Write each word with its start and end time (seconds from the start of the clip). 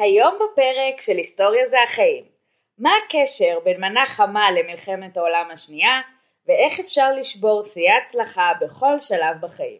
היום 0.00 0.34
בפרק 0.34 1.00
של 1.00 1.16
היסטוריה 1.16 1.66
זה 1.68 1.76
החיים. 1.84 2.24
מה 2.78 2.90
הקשר 3.04 3.58
בין 3.64 3.80
מנה 3.80 4.06
חמה 4.06 4.50
למלחמת 4.50 5.16
העולם 5.16 5.48
השנייה, 5.52 6.00
ואיך 6.48 6.80
אפשר 6.80 7.12
לשבור 7.12 7.64
שיאי 7.64 7.92
הצלחה 7.92 8.52
בכל 8.60 9.00
שלב 9.00 9.36
בחיים. 9.40 9.78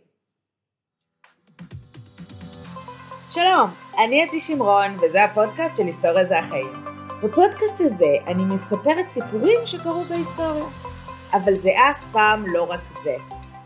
שלום, 3.30 3.70
אני 4.04 4.22
עדי 4.22 4.40
שמרון, 4.40 4.96
וזה 5.02 5.24
הפודקאסט 5.24 5.76
של 5.76 5.86
היסטוריה 5.86 6.24
זה 6.24 6.38
החיים. 6.38 6.84
בפודקאסט 7.22 7.80
הזה 7.80 8.16
אני 8.26 8.42
מספרת 8.44 9.08
סיפורים 9.08 9.58
שקרו 9.64 10.04
בהיסטוריה. 10.04 10.66
אבל 11.32 11.56
זה 11.56 11.70
אף 11.90 12.04
פעם 12.12 12.46
לא 12.46 12.62
רק 12.62 12.80
זה. 13.04 13.16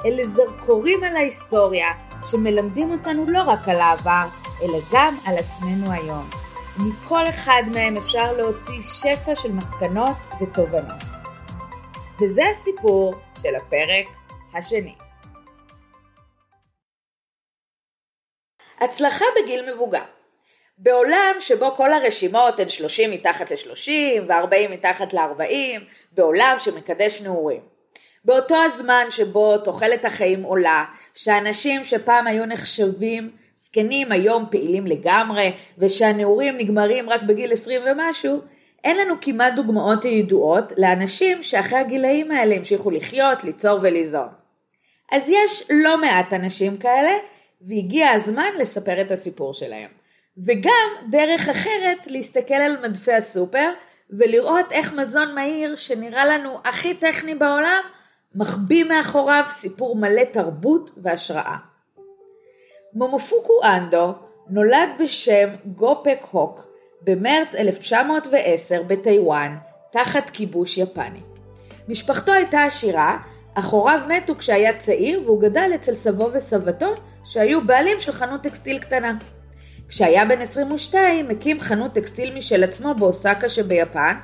אלה 0.04 0.24
זרקורים 0.24 1.04
על 1.04 1.16
ההיסטוריה 1.16 1.88
שמלמדים 2.30 2.90
אותנו 2.90 3.30
לא 3.30 3.42
רק 3.42 3.68
על 3.68 3.80
העבר, 3.80 4.24
אלא 4.62 4.78
גם 4.92 5.16
על 5.26 5.36
עצמנו 5.38 5.92
היום. 5.92 6.43
מכל 6.78 7.28
אחד 7.28 7.62
מהם 7.72 7.96
אפשר 7.96 8.32
להוציא 8.32 8.82
שפע 8.82 9.34
של 9.34 9.52
מסקנות 9.52 10.16
ותובנות. 10.40 11.02
וזה 12.20 12.42
הסיפור 12.50 13.14
של 13.42 13.54
הפרק 13.54 14.06
השני. 14.54 14.94
הצלחה 18.80 19.24
בגיל 19.36 19.72
מבוגר 19.72 20.04
בעולם 20.78 21.36
שבו 21.40 21.74
כל 21.74 21.92
הרשימות 21.92 22.60
הן 22.60 22.68
30 22.68 23.10
מתחת 23.10 23.50
ל-30 23.50 23.90
ו-40 24.28 24.70
מתחת 24.70 25.12
ל-40, 25.12 25.80
בעולם 26.12 26.56
שמקדש 26.58 27.20
נעורים. 27.20 27.60
באותו 28.24 28.56
הזמן 28.62 29.06
שבו 29.10 29.58
תוחלת 29.58 30.04
החיים 30.04 30.42
עולה, 30.42 30.84
שאנשים 31.14 31.84
שפעם 31.84 32.26
היו 32.26 32.46
נחשבים 32.46 33.30
זקנים 33.64 34.12
היום 34.12 34.46
פעילים 34.50 34.86
לגמרי, 34.86 35.52
ושהנעורים 35.78 36.58
נגמרים 36.58 37.10
רק 37.10 37.22
בגיל 37.22 37.52
20 37.52 37.82
ומשהו, 37.86 38.40
אין 38.84 38.96
לנו 38.96 39.14
כמעט 39.20 39.52
דוגמאות 39.56 40.04
ידועות 40.04 40.72
לאנשים 40.76 41.42
שאחרי 41.42 41.78
הגילאים 41.78 42.30
האלה 42.30 42.54
המשיכו 42.54 42.90
לחיות, 42.90 43.44
ליצור 43.44 43.78
וליזום. 43.82 44.28
אז 45.12 45.30
יש 45.30 45.62
לא 45.70 46.00
מעט 46.00 46.32
אנשים 46.32 46.76
כאלה, 46.76 47.12
והגיע 47.60 48.10
הזמן 48.10 48.50
לספר 48.58 49.00
את 49.00 49.10
הסיפור 49.10 49.52
שלהם. 49.52 49.90
וגם 50.46 51.10
דרך 51.10 51.48
אחרת 51.48 52.06
להסתכל 52.06 52.54
על 52.54 52.76
מדפי 52.82 53.12
הסופר 53.12 53.70
ולראות 54.10 54.72
איך 54.72 54.94
מזון 54.94 55.34
מהיר 55.34 55.76
שנראה 55.76 56.26
לנו 56.26 56.58
הכי 56.64 56.94
טכני 56.94 57.34
בעולם, 57.34 57.82
מחביא 58.34 58.84
מאחוריו 58.84 59.44
סיפור 59.48 59.96
מלא 59.96 60.24
תרבות 60.32 60.90
והשראה. 60.96 61.56
מומופוקו 62.94 63.52
אנדו 63.64 64.14
נולד 64.50 64.88
בשם 64.98 65.48
גופק 65.66 66.18
הוק 66.30 66.66
במרץ 67.02 67.54
1910 67.54 68.82
בטיוואן, 68.82 69.56
תחת 69.92 70.30
כיבוש 70.30 70.78
יפני. 70.78 71.20
משפחתו 71.88 72.32
הייתה 72.32 72.62
עשירה, 72.62 73.18
אך 73.54 73.66
הוריו 73.66 74.00
מתו 74.08 74.34
כשהיה 74.38 74.78
צעיר 74.78 75.22
והוא 75.24 75.42
גדל 75.42 75.70
אצל 75.74 75.94
סבו 75.94 76.30
וסבתו 76.32 76.94
שהיו 77.24 77.66
בעלים 77.66 78.00
של 78.00 78.12
חנות 78.12 78.42
טקסטיל 78.42 78.78
קטנה. 78.78 79.16
כשהיה 79.88 80.24
בן 80.24 80.40
22 80.40 81.30
הקים 81.30 81.60
חנות 81.60 81.92
טקסטיל 81.92 82.36
משל 82.36 82.64
עצמו 82.64 82.94
באוסקה 82.94 83.48
שביפן 83.48 84.14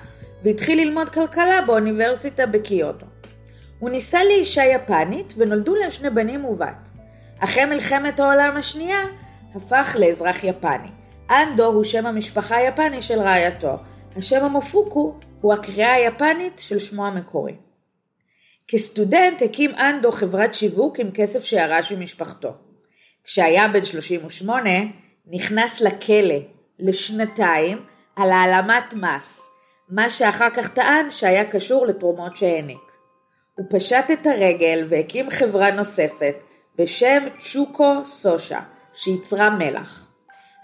והתחיל 0.45 0.81
ללמוד 0.81 1.09
כלכלה 1.09 1.61
באוניברסיטה 1.67 2.47
בקיוטו. 2.47 3.07
הוא 3.79 3.91
נישא 3.91 4.17
לאישה 4.17 4.65
יפנית 4.65 5.35
ונולדו 5.37 5.75
להם 5.75 5.91
שני 5.91 6.11
בנים 6.11 6.45
ובת. 6.45 7.00
אחרי 7.41 7.65
מלחמת 7.65 8.21
העולם 8.21 8.57
השנייה 8.57 9.01
הפך 9.55 9.97
לאזרח 9.99 10.45
יפני. 10.45 10.89
אנדו 11.31 11.65
הוא 11.65 11.85
שם 11.85 12.07
המשפחה 12.07 12.57
היפני 12.57 13.03
של 13.03 13.19
רעייתו. 13.19 13.77
השם 14.17 14.45
המופוקו 14.45 15.15
הוא 15.41 15.53
הקריאה 15.53 15.95
היפנית 15.95 16.59
של 16.59 16.79
שמו 16.79 17.07
המקורי. 17.07 17.55
כסטודנט 18.69 19.43
הקים 19.43 19.75
אנדו 19.75 20.13
חברת 20.13 20.55
שיווק 20.55 21.01
עם 21.01 21.11
כסף 21.15 21.45
שירש 21.45 21.93
ממשפחתו. 21.93 22.53
כשהיה 23.25 23.69
בן 23.69 23.85
38 23.85 24.71
נכנס 25.27 25.81
לכלא 25.81 26.39
לשנתיים 26.79 27.85
על 28.17 28.31
העלמת 28.31 28.95
מס, 28.95 29.51
מה 29.89 30.11
שאחר 30.11 30.51
כך 30.51 30.75
טען 30.75 31.11
שהיה 31.11 31.45
קשור 31.45 31.87
לתרומות 31.87 32.37
שהעניק. 32.37 32.79
הוא 33.55 33.67
פשט 33.71 34.11
את 34.13 34.27
הרגל 34.27 34.85
והקים 34.89 35.31
חברה 35.31 35.71
נוספת 35.71 36.35
בשם 36.79 37.23
צ'וקו 37.39 38.05
סושה, 38.05 38.61
שייצרה 38.95 39.51
מלח. 39.51 40.07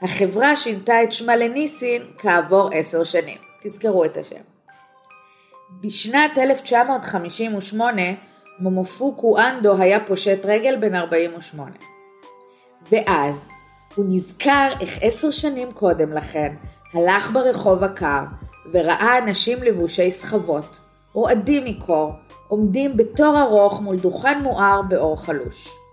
החברה 0.02 0.56
שינתה 0.56 1.02
את 1.02 1.12
שמה 1.12 1.36
לניסין 1.36 2.02
כעבור 2.18 2.70
עשר 2.72 3.04
שנים. 3.04 3.38
תזכרו 3.62 4.04
את 4.04 4.16
השם. 4.16 4.40
בשנת 5.80 6.38
1958 6.38 8.02
מומופוקו 8.58 9.38
אנדו 9.38 9.76
היה 9.78 10.04
פושט 10.06 10.40
רגל 10.44 10.76
בן 10.76 10.94
48. 10.94 11.70
ואז 12.92 13.48
הוא 13.94 14.04
נזכר 14.08 14.68
איך 14.80 14.98
עשר 15.02 15.30
שנים 15.30 15.72
קודם 15.72 16.12
לכן 16.12 16.54
הלך 16.94 17.30
ברחוב 17.30 17.84
הקר 17.84 18.22
וראה 18.72 19.18
אנשים 19.18 19.62
לבושי 19.62 20.10
סחבות, 20.10 20.80
רועדים 21.12 21.64
מקור, 21.64 22.12
עומדים 22.48 22.96
בתור 22.96 23.40
ארוך 23.40 23.80
מול 23.80 23.96
דוכן 23.96 24.42
מואר 24.42 24.82
באור 24.88 25.24
חלוש. 25.24 25.85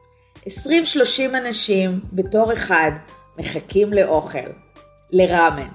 20-30 0.48 1.38
אנשים 1.38 2.00
בתור 2.14 2.54
אחד 2.54 2.92
מחכים 3.40 3.94
לאוכל, 3.94 4.50
לראמן. 5.12 5.70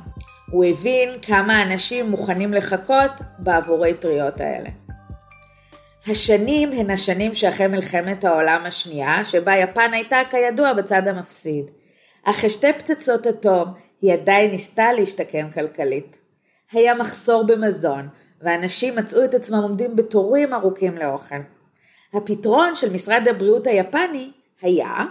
הוא 0.51 0.65
הבין 0.65 1.09
כמה 1.23 1.63
אנשים 1.63 2.11
מוכנים 2.11 2.55
לחכות 2.55 3.11
בעבור 3.39 3.85
האטריות 3.85 4.41
האלה. 4.41 4.69
השנים 6.07 6.73
הן 6.73 6.91
השנים 6.91 7.35
שאחרי 7.35 7.67
מלחמת 7.67 8.25
העולם 8.25 8.63
השנייה, 8.65 9.25
שבה 9.25 9.57
יפן 9.57 9.93
הייתה 9.93 10.19
כידוע 10.31 10.73
בצד 10.73 11.09
המפסיד. 11.09 11.71
אחרי 12.25 12.51
שתי 12.51 12.73
פצצות 12.73 13.27
אטום, 13.27 13.69
היא 14.03 14.13
עדיין 14.13 14.51
ניסתה 14.51 14.93
להשתקם 14.93 15.51
כלכלית. 15.51 16.19
היה 16.73 16.95
מחסור 16.95 17.47
במזון, 17.47 18.09
ואנשים 18.43 18.97
מצאו 18.97 19.25
את 19.25 19.35
עצמם 19.35 19.59
עומדים 19.59 19.97
בתורים 19.97 20.55
ארוכים 20.55 20.99
לאוכל. 20.99 21.37
הפתרון 22.15 22.75
של 22.75 22.93
משרד 22.93 23.29
הבריאות 23.29 23.67
היפני 23.67 24.31
היה, 24.63 25.05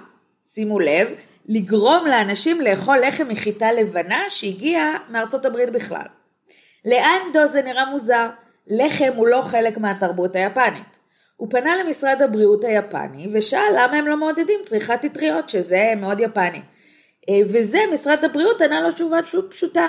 שימו 0.46 0.80
לב, 0.80 1.12
לגרום 1.46 2.08
לאנשים 2.08 2.62
לאכול 2.62 2.98
לחם 3.08 3.28
מחיטה 3.28 3.72
לבנה 3.72 4.24
שהגיעה 4.30 4.98
מארצות 5.10 5.46
הברית 5.46 5.70
בכלל. 5.70 6.06
לאנדו 6.86 7.48
זה 7.48 7.62
נראה 7.62 7.86
מוזר, 7.86 8.28
לחם 8.68 9.12
הוא 9.16 9.28
לא 9.28 9.42
חלק 9.42 9.78
מהתרבות 9.78 10.36
היפנית. 10.36 11.00
הוא 11.36 11.50
פנה 11.50 11.84
למשרד 11.84 12.22
הבריאות 12.22 12.64
היפני 12.64 13.28
ושאל 13.34 13.72
למה 13.74 13.98
הם 13.98 14.08
לא 14.08 14.18
מעודדים 14.18 14.60
צריכת 14.66 15.06
אטריות, 15.06 15.50
שזה 15.50 15.94
מאוד 15.98 16.20
יפני. 16.20 16.62
אה, 17.30 17.40
וזה 17.46 17.80
משרד 17.94 18.26
הבריאות 18.26 18.62
ענה 18.62 18.82
לו 18.82 18.92
תשובה 18.92 19.18
פשוטה. 19.50 19.88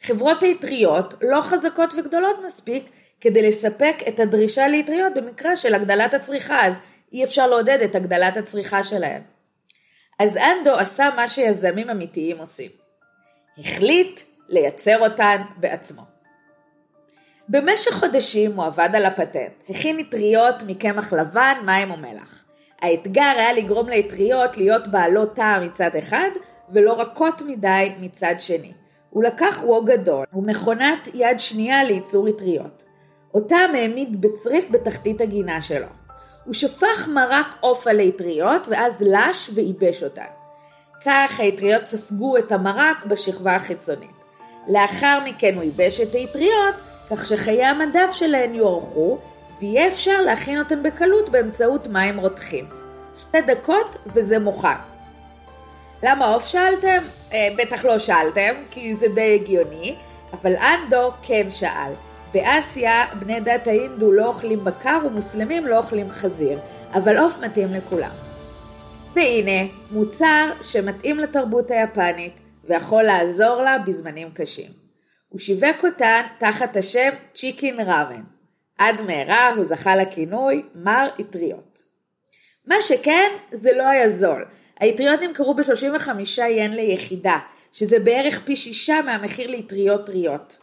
חברות 0.00 0.42
האטריות 0.42 1.14
לא 1.22 1.40
חזקות 1.40 1.94
וגדולות 1.96 2.36
מספיק 2.46 2.90
כדי 3.20 3.48
לספק 3.48 3.96
את 4.08 4.20
הדרישה 4.20 4.68
לאטריות 4.68 5.14
במקרה 5.14 5.56
של 5.56 5.74
הגדלת 5.74 6.14
הצריכה, 6.14 6.66
אז 6.66 6.74
אי 7.12 7.24
אפשר 7.24 7.46
לעודד 7.46 7.78
את 7.84 7.94
הגדלת 7.94 8.36
הצריכה 8.36 8.82
שלהם. 8.82 9.22
אז 10.18 10.36
אנדו 10.36 10.74
עשה 10.74 11.10
מה 11.16 11.28
שיזמים 11.28 11.90
אמיתיים 11.90 12.38
עושים. 12.38 12.70
החליט 13.58 14.20
לייצר 14.48 14.98
אותן 15.00 15.42
בעצמו. 15.56 16.02
במשך 17.48 17.90
חודשים 17.90 18.52
הוא 18.52 18.64
עבד 18.64 18.88
על 18.94 19.06
הפטנט, 19.06 19.52
הכין 19.68 20.00
אטריות 20.00 20.62
מקמח 20.66 21.12
לבן, 21.12 21.54
מים 21.64 21.90
ומלח. 21.90 22.44
האתגר 22.82 23.32
היה 23.38 23.52
לגרום 23.52 23.88
לאטריות 23.88 24.56
להיות 24.56 24.88
בעלות 24.88 25.34
טעם 25.34 25.62
מצד 25.66 25.90
אחד, 25.98 26.30
ולא 26.68 27.00
רכות 27.00 27.42
מדי 27.46 27.92
מצד 28.00 28.34
שני. 28.38 28.72
הוא 29.10 29.22
לקח 29.22 29.62
וו 29.64 29.84
גדול 29.84 30.26
ומכונת 30.32 31.08
יד 31.14 31.40
שנייה 31.40 31.84
לייצור 31.84 32.28
אטריות. 32.28 32.84
אותם 33.34 33.70
העמיד 33.74 34.20
בצריף 34.20 34.70
בתחתית 34.70 35.20
הגינה 35.20 35.62
שלו. 35.62 35.99
הוא 36.50 36.54
שפך 36.54 37.08
מרק 37.14 37.46
עוף 37.60 37.86
על 37.86 38.00
האטריות 38.00 38.68
ואז 38.68 39.02
לש 39.02 39.50
וייבש 39.54 40.02
אותן. 40.02 40.22
כך 41.04 41.40
האטריות 41.40 41.84
ספגו 41.84 42.36
את 42.36 42.52
המרק 42.52 43.04
בשכבה 43.04 43.54
החיצונית. 43.54 44.24
לאחר 44.68 45.18
מכן 45.24 45.54
הוא 45.54 45.62
ייבש 45.62 46.00
את 46.00 46.14
האטריות 46.14 46.74
כך 47.10 47.26
שחיי 47.26 47.64
המדף 47.64 48.12
שלהן 48.12 48.54
יוארכו 48.54 49.18
ויהיה 49.60 49.88
אפשר 49.88 50.20
להכין 50.20 50.58
אותן 50.58 50.82
בקלות 50.82 51.28
באמצעות 51.28 51.86
מים 51.86 52.20
רותחים. 52.20 52.64
שתי 53.20 53.40
דקות 53.40 53.96
וזה 54.06 54.38
מוכן. 54.38 54.78
למה 56.02 56.26
עוף 56.26 56.46
שאלתם? 56.46 57.02
אה, 57.32 57.48
בטח 57.58 57.84
לא 57.84 57.98
שאלתם, 57.98 58.54
כי 58.70 58.96
זה 58.96 59.08
די 59.08 59.34
הגיוני, 59.34 59.96
אבל 60.32 60.56
אנדו 60.56 61.10
כן 61.22 61.50
שאל. 61.50 61.92
באסיה 62.32 63.04
בני 63.18 63.40
דת 63.40 63.66
ההינדו 63.66 64.12
לא 64.12 64.26
אוכלים 64.26 64.64
בקר 64.64 64.98
ומוסלמים 65.06 65.66
לא 65.66 65.78
אוכלים 65.78 66.10
חזיר, 66.10 66.58
אבל 66.92 67.18
עוף 67.18 67.38
מתאים 67.38 67.68
לכולם. 67.74 68.10
והנה, 69.14 69.72
מוצר 69.90 70.50
שמתאים 70.62 71.18
לתרבות 71.18 71.70
היפנית 71.70 72.40
ויכול 72.64 73.02
לעזור 73.02 73.62
לה 73.62 73.78
בזמנים 73.78 74.30
קשים. 74.34 74.70
הוא 75.28 75.40
שיווק 75.40 75.84
אותן 75.84 76.22
תחת 76.38 76.76
השם 76.76 77.10
צ'יקין 77.34 77.80
ראמן. 77.80 78.22
עד 78.78 79.02
מהרה 79.02 79.54
הוא 79.54 79.64
זכה 79.64 79.96
לכינוי 79.96 80.62
מר 80.74 81.08
אטריות. 81.20 81.82
מה 82.66 82.80
שכן, 82.80 83.30
זה 83.52 83.70
לא 83.76 83.88
היה 83.88 84.08
זול. 84.08 84.44
האטריות 84.80 85.20
נמכרו 85.20 85.54
ב-35 85.54 86.10
ין 86.42 86.74
ליחידה, 86.74 87.38
שזה 87.72 87.98
בערך 87.98 88.40
פי 88.44 88.56
שישה 88.56 89.00
מהמחיר 89.04 89.50
לאטריות 89.50 90.06
טריות. 90.06 90.58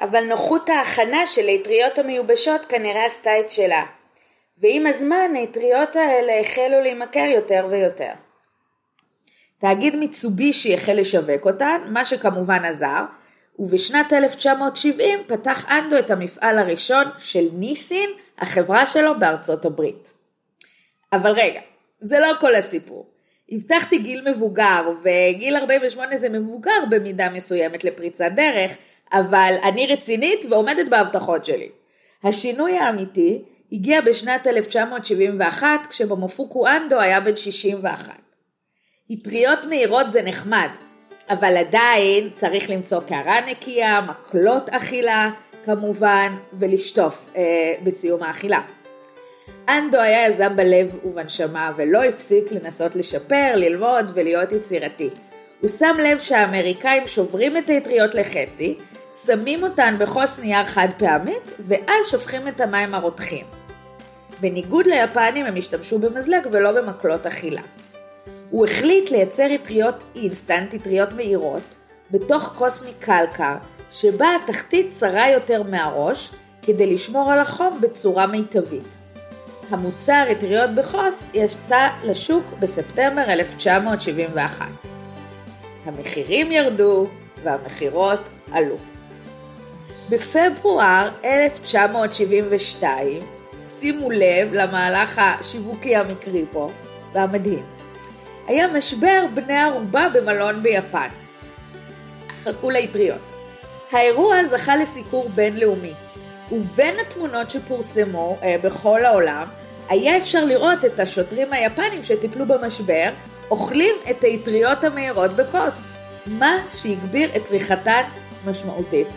אבל 0.00 0.24
נוחות 0.24 0.68
ההכנה 0.68 1.26
של 1.26 1.48
האטריות 1.48 1.98
המיובשות 1.98 2.66
כנראה 2.66 3.06
עשתה 3.06 3.40
את 3.40 3.50
שלה. 3.50 3.84
ועם 4.58 4.86
הזמן 4.86 5.30
האטריות 5.36 5.96
האלה 5.96 6.40
החלו 6.40 6.80
להימכר 6.80 7.26
יותר 7.34 7.66
ויותר. 7.70 8.12
תאגיד 9.58 9.96
מיצובישי 9.96 10.74
החל 10.74 10.92
לשווק 10.92 11.46
אותן, 11.46 11.80
מה 11.88 12.04
שכמובן 12.04 12.64
עזר, 12.64 13.04
ובשנת 13.58 14.12
1970 14.12 15.18
פתח 15.26 15.70
אנדו 15.70 15.98
את 15.98 16.10
המפעל 16.10 16.58
הראשון 16.58 17.04
של 17.18 17.48
ניסין, 17.52 18.10
החברה 18.38 18.86
שלו 18.86 19.18
בארצות 19.18 19.64
הברית. 19.64 20.12
אבל 21.12 21.30
רגע, 21.30 21.60
זה 22.00 22.18
לא 22.18 22.28
כל 22.40 22.54
הסיפור. 22.54 23.06
הבטחתי 23.52 23.98
גיל 23.98 24.30
מבוגר, 24.30 24.90
וגיל 25.02 25.56
48 25.56 26.16
זה 26.16 26.28
מבוגר 26.28 26.84
במידה 26.90 27.30
מסוימת 27.30 27.84
לפריצת 27.84 28.30
דרך, 28.36 28.72
אבל 29.12 29.54
אני 29.62 29.86
רצינית 29.86 30.44
ועומדת 30.50 30.88
בהבטחות 30.88 31.44
שלי. 31.44 31.68
השינוי 32.24 32.78
האמיתי 32.78 33.42
הגיע 33.72 34.00
בשנת 34.00 34.46
1971, 34.46 35.66
כשבמופוקו 35.90 36.66
אנדו 36.68 37.00
היה 37.00 37.20
בן 37.20 37.36
61. 37.36 38.12
אטריות 39.12 39.64
מהירות 39.64 40.10
זה 40.10 40.22
נחמד, 40.22 40.68
אבל 41.30 41.56
עדיין 41.56 42.30
צריך 42.34 42.70
למצוא 42.70 43.00
קערה 43.00 43.40
נקייה, 43.50 44.00
מקלות 44.00 44.68
אכילה 44.68 45.30
כמובן, 45.64 46.36
ולשטוף 46.52 47.30
אה, 47.36 47.42
בסיום 47.82 48.22
האכילה. 48.22 48.60
אנדו 49.68 49.98
היה 49.98 50.26
יזם 50.26 50.56
בלב 50.56 50.96
ובנשמה 51.04 51.72
ולא 51.76 52.04
הפסיק 52.04 52.52
לנסות 52.52 52.96
לשפר, 52.96 53.52
ללמוד 53.54 54.12
ולהיות 54.14 54.52
יצירתי. 54.52 55.10
הוא 55.60 55.70
שם 55.70 55.96
לב 56.02 56.18
שהאמריקאים 56.18 57.06
שוברים 57.06 57.56
את 57.56 57.70
האטריות 57.70 58.14
לחצי, 58.14 58.78
שמים 59.24 59.62
אותן 59.62 59.96
בכוס 59.98 60.38
נייר 60.38 60.64
חד 60.64 60.88
פעמית, 60.98 61.52
ואז 61.58 62.06
שופכים 62.10 62.48
את 62.48 62.60
המים 62.60 62.94
הרותחים. 62.94 63.46
בניגוד 64.40 64.86
ליפנים 64.86 65.46
הם 65.46 65.56
השתמשו 65.56 65.98
במזלג 65.98 66.46
ולא 66.52 66.72
במקלות 66.72 67.26
אכילה. 67.26 67.62
הוא 68.50 68.64
החליט 68.64 69.10
לייצר 69.10 69.54
אטריות 69.54 70.02
אינסטנט, 70.14 70.74
אטריות 70.74 71.12
מהירות, 71.12 71.62
בתוך 72.10 72.42
כוס 72.42 72.84
מקלקר, 72.88 73.54
שבה 73.90 74.26
התחתית 74.44 74.88
צרה 74.88 75.30
יותר 75.30 75.62
מהראש, 75.62 76.30
כדי 76.62 76.94
לשמור 76.94 77.32
על 77.32 77.38
החום 77.38 77.80
בצורה 77.80 78.26
מיטבית. 78.26 78.96
המוצר 79.70 80.24
אטריות 80.32 80.70
בכוס 80.70 81.26
יצא 81.34 81.88
לשוק 82.04 82.44
בספטמבר 82.60 83.22
1971. 83.22 84.66
המחירים 85.84 86.52
ירדו 86.52 87.06
והמכירות 87.42 88.20
עלו. 88.52 88.76
בפברואר 90.10 91.08
1972, 91.24 93.22
שימו 93.58 94.10
לב 94.10 94.52
למהלך 94.52 95.20
השיווקי 95.24 95.96
המקרי 95.96 96.44
פה 96.52 96.70
והמדהים. 97.12 97.64
היה 98.46 98.66
משבר 98.66 99.24
בני 99.34 99.58
ערובה 99.60 100.08
במלון 100.14 100.62
ביפן. 100.62 101.08
חכו 102.42 102.70
לאטריות. 102.70 103.20
האירוע 103.92 104.44
זכה 104.44 104.76
לסיקור 104.76 105.28
בינלאומי, 105.34 105.92
ובין 106.52 106.94
התמונות 107.00 107.50
שפורסמו 107.50 108.36
אה, 108.42 108.56
בכל 108.62 109.04
העולם, 109.04 109.46
היה 109.88 110.16
אפשר 110.16 110.44
לראות 110.44 110.84
את 110.84 111.00
השוטרים 111.00 111.52
היפנים 111.52 112.04
שטיפלו 112.04 112.46
במשבר, 112.46 113.08
אוכלים 113.50 113.94
את 114.10 114.24
האטריות 114.24 114.84
המהירות 114.84 115.30
בכוס, 115.30 115.80
מה 116.26 116.58
שהגביר 116.72 117.36
את 117.36 117.42
צריכתן 117.42 118.02
משמעותית. 118.46 119.08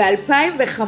ב-2005, 0.00 0.82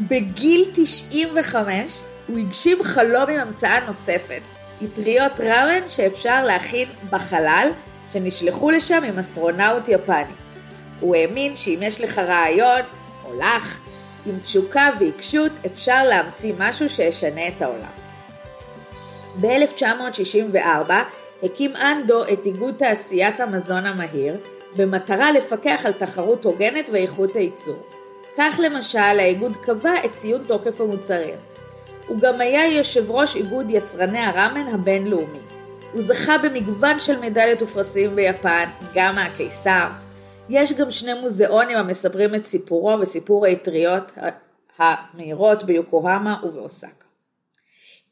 בגיל 0.00 0.70
95, 0.74 2.00
הוא 2.28 2.38
הגשים 2.38 2.82
חלום 2.82 3.30
עם 3.30 3.40
המצאה 3.40 3.86
נוספת, 3.86 4.40
אטריות 4.84 5.40
ראמן 5.40 5.88
שאפשר 5.88 6.44
להכין 6.44 6.88
בחלל, 7.10 7.68
שנשלחו 8.12 8.70
לשם 8.70 9.02
עם 9.08 9.18
אסטרונאוט 9.18 9.88
יפני. 9.88 10.34
הוא 11.00 11.16
האמין 11.16 11.56
שאם 11.56 11.78
יש 11.82 12.00
לך 12.00 12.18
רעיון, 12.18 12.80
או 13.24 13.38
לך, 13.38 13.80
עם 14.26 14.38
תשוקה 14.38 14.90
ועיקשות 15.00 15.52
אפשר 15.66 16.04
להמציא 16.04 16.52
משהו 16.58 16.88
שישנה 16.88 17.48
את 17.48 17.62
העולם. 17.62 17.92
ב-1964 19.40 20.92
הקים 21.42 21.76
אנדו 21.76 22.24
את 22.24 22.46
איגוד 22.46 22.74
תעשיית 22.78 23.40
המזון 23.40 23.86
המהיר, 23.86 24.36
במטרה 24.76 25.32
לפקח 25.32 25.80
על 25.84 25.92
תחרות 25.92 26.44
הוגנת 26.44 26.90
ואיכות 26.92 27.36
הייצור. 27.36 27.95
כך 28.36 28.60
למשל 28.62 28.98
האיגוד 28.98 29.56
קבע 29.56 30.04
את 30.04 30.12
ציון 30.12 30.44
תוקף 30.46 30.80
המוצרים. 30.80 31.34
הוא 32.06 32.20
גם 32.20 32.40
היה 32.40 32.76
יושב 32.76 33.10
ראש 33.10 33.36
איגוד 33.36 33.70
יצרני 33.70 34.18
הראמן 34.18 34.74
הבינלאומי. 34.74 35.38
הוא 35.92 36.02
זכה 36.02 36.38
במגוון 36.38 36.98
של 36.98 37.20
מדליות 37.20 37.62
ופרסים 37.62 38.14
ביפן, 38.14 38.64
גם 38.94 39.14
מהקיסר. 39.14 39.86
יש 40.48 40.72
גם 40.72 40.90
שני 40.90 41.14
מוזיאונים 41.20 41.76
המספרים 41.76 42.34
את 42.34 42.44
סיפורו 42.44 43.00
וסיפור 43.00 43.46
האטריות 43.46 44.12
המהירות 44.78 45.64
ביוקוהמה 45.64 46.40
ובאוסקה. 46.42 47.06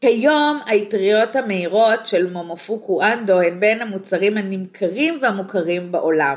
כיום 0.00 0.60
האטריות 0.66 1.36
המהירות 1.36 2.06
של 2.06 2.32
מומופוקו 2.32 3.02
אנדו 3.02 3.40
הן 3.40 3.60
בין 3.60 3.82
המוצרים 3.82 4.36
הנמכרים 4.36 5.18
והמוכרים 5.22 5.92
בעולם, 5.92 6.36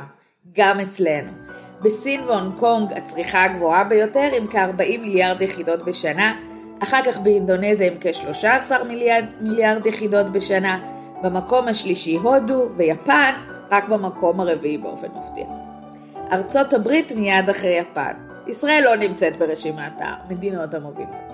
גם 0.54 0.80
אצלנו. 0.80 1.47
בסין 1.82 2.24
והונג 2.24 2.56
קונג 2.60 2.94
הצריכה 2.94 3.44
הגבוהה 3.44 3.84
ביותר 3.84 4.30
עם 4.38 4.48
כ-40 4.48 4.98
מיליארד 5.02 5.42
יחידות 5.42 5.86
בשנה, 5.86 6.36
אחר 6.84 7.00
כך 7.06 7.20
באינדונזיה 7.20 7.88
עם 7.88 7.94
כ-13 8.02 8.84
מיליארד, 8.84 9.26
מיליארד 9.42 9.86
יחידות 9.86 10.30
בשנה, 10.30 10.80
במקום 11.24 11.68
השלישי 11.68 12.16
הודו 12.16 12.70
ויפן 12.78 13.34
רק 13.72 13.90
במקום 13.90 14.40
הרביעי 14.40 14.78
באופן 14.78 15.08
מפתיע. 15.18 15.46
ארצות 16.32 16.74
הברית 16.74 17.12
מיד 17.12 17.50
אחרי 17.50 17.78
יפן. 17.78 18.12
ישראל 18.48 18.84
לא 18.84 18.96
נמצאת 18.96 19.38
ברשימת 19.38 19.94
המדינות 20.00 20.74
המובילות. 20.74 21.27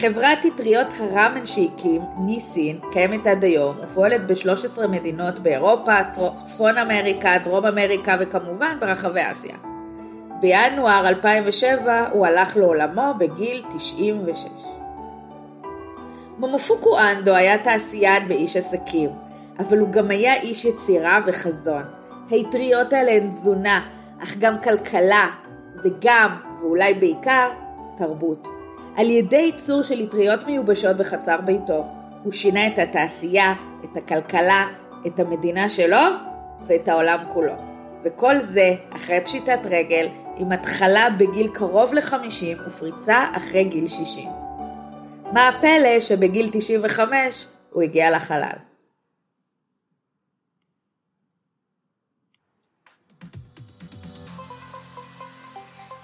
חברת 0.00 0.46
אטריות 0.46 0.86
הראמן 0.98 1.46
שהקים, 1.46 2.02
ניסין, 2.18 2.78
קיימת 2.92 3.26
עד 3.26 3.44
היום 3.44 3.76
ופועלת 3.82 4.26
ב-13 4.26 4.86
מדינות 4.88 5.38
באירופה, 5.38 5.92
צפון 6.34 6.78
אמריקה, 6.78 7.30
דרום 7.44 7.66
אמריקה 7.66 8.16
וכמובן 8.20 8.76
ברחבי 8.80 9.20
אסיה. 9.32 9.56
בינואר 10.40 11.08
2007 11.08 12.08
הוא 12.12 12.26
הלך 12.26 12.56
לעולמו 12.56 13.14
בגיל 13.18 13.62
96. 13.76 14.48
מומופוקו 16.38 16.98
אנדו 16.98 17.34
היה 17.34 17.58
תעשיין 17.58 18.22
ואיש 18.28 18.56
עסקים, 18.56 19.10
אבל 19.58 19.78
הוא 19.78 19.88
גם 19.88 20.10
היה 20.10 20.34
איש 20.34 20.64
יצירה 20.64 21.20
וחזון. 21.26 21.82
האטריות 22.30 22.92
האלה 22.92 23.12
הן 23.12 23.30
תזונה, 23.30 23.88
אך 24.22 24.36
גם 24.38 24.60
כלכלה, 24.60 25.30
וגם, 25.84 26.30
ואולי 26.60 26.94
בעיקר, 26.94 27.48
תרבות. 27.96 28.53
על 28.96 29.10
ידי 29.10 29.36
ייצור 29.36 29.82
של 29.82 30.02
אטריות 30.02 30.46
מיובשות 30.46 30.96
בחצר 30.96 31.40
ביתו, 31.40 31.84
הוא 32.22 32.32
שינה 32.32 32.66
את 32.66 32.78
התעשייה, 32.78 33.54
את 33.84 33.96
הכלכלה, 33.96 34.66
את 35.06 35.20
המדינה 35.20 35.68
שלו 35.68 35.96
ואת 36.66 36.88
העולם 36.88 37.18
כולו. 37.28 37.54
וכל 38.04 38.38
זה 38.38 38.74
אחרי 38.96 39.20
פשיטת 39.20 39.58
רגל, 39.64 40.08
עם 40.36 40.52
התחלה 40.52 41.08
בגיל 41.18 41.48
קרוב 41.48 41.94
ל-50 41.94 42.66
ופריצה 42.66 43.24
אחרי 43.36 43.64
גיל 43.64 43.88
60. 43.88 44.28
מה 45.32 45.48
הפלא 45.48 46.00
שבגיל 46.00 46.48
95 46.52 47.46
הוא 47.70 47.82
הגיע 47.82 48.10
לחלל? 48.10 48.73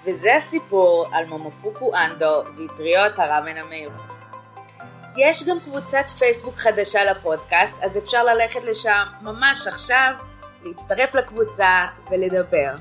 וזה 0.05 0.35
הסיפור 0.35 1.05
על 1.11 1.25
מומופוקו 1.25 1.95
אנדו 1.95 2.43
ואטריות 2.57 3.13
הראמן 3.17 3.57
המהירות. 3.57 4.01
יש 5.17 5.43
גם 5.43 5.59
קבוצת 5.59 6.09
פייסבוק 6.19 6.55
חדשה 6.55 7.03
לפודקאסט, 7.03 7.75
אז 7.81 7.97
אפשר 7.97 8.23
ללכת 8.23 8.63
לשם 8.63 9.03
ממש 9.21 9.67
עכשיו, 9.67 10.13
להצטרף 10.63 11.15
לקבוצה 11.15 11.85
ולדבר. 12.11 12.75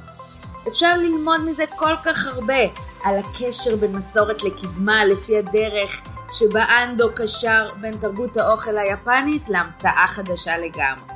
אפשר 0.69 0.97
ללמוד 0.97 1.41
מזה 1.41 1.65
כל 1.77 1.97
כך 2.05 2.27
הרבה, 2.27 2.63
על 3.05 3.15
הקשר 3.19 3.77
בין 3.77 3.93
מסורת 3.93 4.43
לקדמה 4.43 5.05
לפי 5.05 5.39
הדרך 5.39 6.03
שבה 6.33 6.65
אנדו 6.65 7.09
קשר 7.15 7.69
בין 7.81 7.97
תרבות 7.97 8.37
האוכל 8.37 8.79
היפנית 8.79 9.49
להמצאה 9.49 10.07
חדשה 10.09 10.59
לגמרי. 10.59 11.15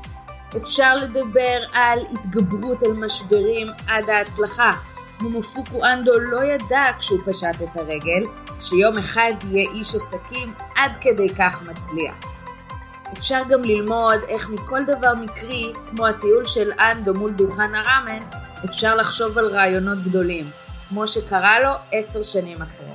אפשר 0.56 0.94
לדבר 0.94 1.58
על 1.72 1.98
התגברות 2.12 2.82
על 2.82 2.92
משברים 2.92 3.66
עד 3.88 4.10
ההצלחה. 4.10 4.72
מומופוקו 5.20 5.84
אנדו 5.84 6.18
לא 6.18 6.44
ידע 6.44 6.82
כשהוא 6.98 7.18
פשט 7.26 7.62
את 7.62 7.76
הרגל, 7.76 8.22
שיום 8.60 8.98
אחד 8.98 9.32
יהיה 9.50 9.70
איש 9.70 9.94
עסקים 9.94 10.54
עד 10.76 10.92
כדי 11.00 11.28
כך 11.28 11.62
מצליח. 11.62 12.34
אפשר 13.12 13.42
גם 13.48 13.62
ללמוד 13.62 14.20
איך 14.28 14.50
מכל 14.50 14.84
דבר 14.84 15.14
מקרי, 15.14 15.72
כמו 15.90 16.06
הטיול 16.06 16.44
של 16.44 16.72
אנדו 16.72 17.14
מול 17.14 17.32
דוכן 17.32 17.74
הראמן, 17.74 18.20
אפשר 18.64 18.96
לחשוב 18.96 19.38
על 19.38 19.46
רעיונות 19.46 19.98
גדולים, 19.98 20.44
כמו 20.88 21.08
שקרה 21.08 21.60
לו 21.60 21.70
עשר 21.92 22.22
שנים 22.22 22.62
אחרי. 22.62 22.86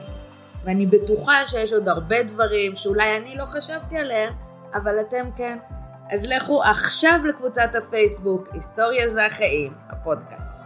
ואני 0.63 0.85
בטוחה 0.85 1.45
שיש 1.45 1.73
עוד 1.73 1.89
הרבה 1.89 2.23
דברים 2.23 2.75
שאולי 2.75 3.17
אני 3.17 3.35
לא 3.37 3.45
חשבתי 3.45 3.97
עליהם, 3.97 4.33
אבל 4.73 4.99
אתם 5.01 5.29
כן. 5.35 5.57
אז 6.11 6.25
לכו 6.25 6.63
עכשיו 6.63 7.19
לקבוצת 7.29 7.75
הפייסבוק, 7.77 8.47
היסטוריה 8.53 9.09
זה 9.09 9.25
החיים, 9.25 9.73
הפודקאסט. 9.89 10.58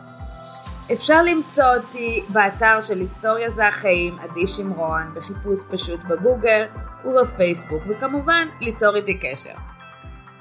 אפשר 0.91 1.23
למצוא 1.23 1.75
אותי 1.75 2.23
באתר 2.29 2.81
של 2.81 2.99
היסטוריה 2.99 3.49
זה 3.49 3.67
החיים, 3.67 4.19
עדי 4.19 4.47
שמרון, 4.47 5.13
בחיפוש 5.15 5.59
פשוט 5.71 5.99
בגוגל 5.99 6.65
ובפייסבוק, 7.05 7.83
וכמובן 7.89 8.47
ליצור 8.61 8.95
איתי 8.95 9.17
קשר. 9.17 9.53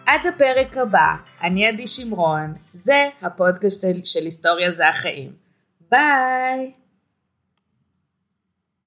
עד 0.07 0.21
הפרק 0.27 0.77
הבא, 0.77 1.15
אני 1.43 1.67
עדי 1.67 1.87
שמרון, 1.87 2.55
זה 2.75 3.09
הפודקאסט 3.23 3.85
של 4.05 4.25
היסטוריה 4.25 4.73
זה 4.73 4.89
החיים. 4.89 5.33
ביי! 5.91 6.82